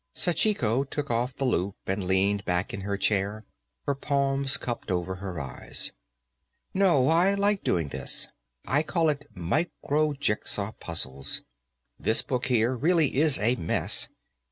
[0.15, 3.45] Sachiko took off the loup and leaned back in her chair,
[3.85, 5.91] her palms cupped over her eyes.
[6.73, 8.27] "No, I like doing this.
[8.65, 11.43] I call it micro jigsaw puzzles.
[11.99, 14.09] This book, here, really is a mess.